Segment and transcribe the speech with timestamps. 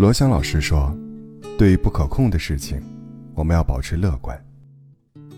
[0.00, 0.96] 罗翔老师说
[1.58, 2.80] ：“对于不可控的事情，
[3.34, 4.34] 我们要保持乐观；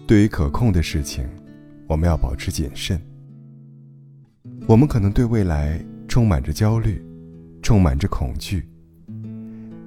[0.06, 1.28] 对于可控的事情，
[1.88, 2.96] 我们要保持谨慎。
[4.68, 7.04] 我们可能对未来充满着焦虑，
[7.60, 8.64] 充满着恐惧。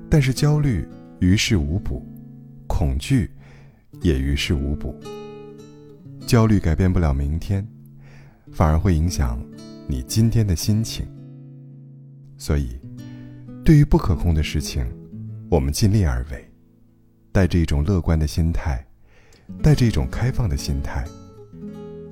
[0.09, 0.85] 但是焦虑
[1.21, 2.05] 于事无补，
[2.67, 3.31] 恐惧
[4.01, 4.93] 也于事无补。
[6.27, 7.65] 焦虑改变不了明天，
[8.51, 9.41] 反而会影响
[9.87, 11.07] 你今天的心情。
[12.35, 12.77] 所以。”
[13.65, 14.85] 对于不可控的事情，
[15.49, 16.47] 我们尽力而为，
[17.31, 18.85] 带着一种乐观的心态，
[19.63, 21.03] 带着一种开放的心态，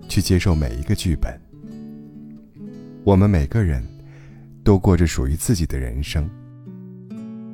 [0.09, 1.39] 去接受每一个剧本。
[3.03, 3.84] 我们每个人
[4.63, 6.27] 都过着属于自己的人生，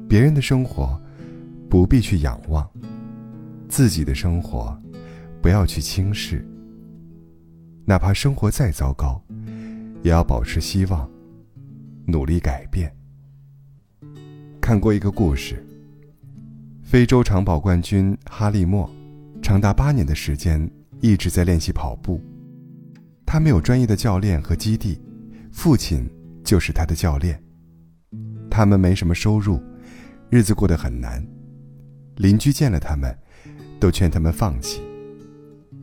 [0.07, 0.98] 别人的生活
[1.70, 2.66] 不必去仰望，
[3.68, 4.81] 自己的生活
[5.41, 6.41] 不要去轻视。
[7.84, 9.21] 哪怕生活再糟糕，
[10.04, 11.12] 也要保持希望，
[12.05, 12.90] 努力改变。
[14.70, 15.65] 看过一个故事。
[16.84, 18.87] 非洲长跑冠军哈利莫，
[19.41, 20.70] 长达八年的时间
[21.01, 22.21] 一直在练习跑步。
[23.25, 25.01] 他没有专业的教练和基地，
[25.51, 26.07] 父亲
[26.43, 27.41] 就是他的教练。
[28.47, 29.59] 他们没什么收入，
[30.29, 31.25] 日子过得很难。
[32.17, 33.17] 邻居见了他们，
[33.79, 34.84] 都劝他们放弃。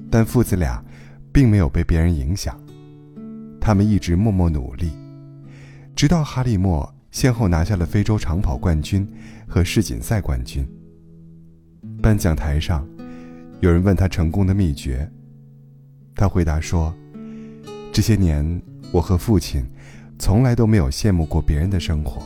[0.09, 0.81] 但父子俩
[1.33, 2.57] 并没有被别人影响，
[3.61, 4.93] 他们一直默默努力，
[5.97, 6.96] 直到哈利莫。
[7.17, 9.09] 先后拿下了非洲长跑冠军
[9.49, 10.69] 和世锦赛冠军。
[12.03, 12.87] 颁奖台上，
[13.61, 15.11] 有人问他成功的秘诀，
[16.15, 16.95] 他回答说
[17.91, 18.61] ：“这些年，
[18.93, 19.65] 我和父亲
[20.19, 22.21] 从来都没有羡慕过别人的生活，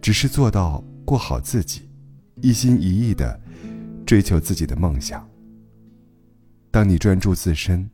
[0.00, 1.82] 只是做到过好自己，
[2.40, 3.38] 一心一意的
[4.06, 5.28] 追求自己的梦想。
[6.70, 7.90] 当你专注自身，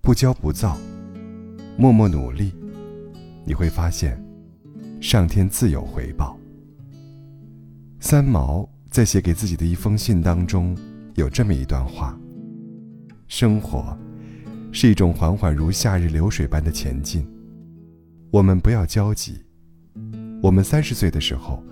[0.00, 0.76] 不骄不躁，
[1.78, 2.52] 默默努力，
[3.44, 4.20] 你会发现。”
[5.04, 6.34] 上天自有回报。
[8.00, 10.74] 三毛在写给自己的一封信当中，
[11.14, 12.18] 有这么一段话：
[13.28, 13.94] 生活
[14.72, 17.28] 是一种缓缓如夏日流水般的前进，
[18.30, 19.44] 我们不要焦急。
[20.42, 21.62] 我们三十岁的时候，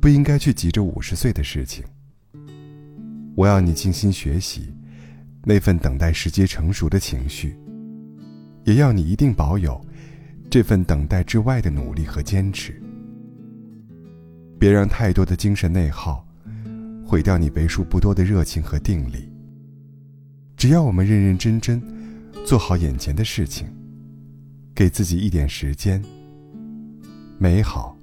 [0.00, 1.84] 不应该去急着五十岁的事情。
[3.34, 4.72] 我要你静心学习，
[5.42, 7.58] 那份等待时机成熟的情绪，
[8.62, 9.84] 也要你一定保有。
[10.50, 12.82] 这份等待之外的努力和坚持，
[14.58, 16.26] 别让太多的精神内耗
[17.06, 19.30] 毁掉你为数不多的热情和定力。
[20.56, 21.80] 只要我们认认真真
[22.44, 23.68] 做好眼前的事情，
[24.74, 26.02] 给自己一点时间，
[27.38, 27.96] 美好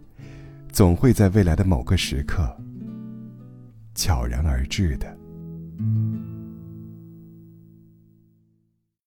[0.71, 2.49] 总会在未来的某个时刻
[3.93, 5.17] 悄然而至的。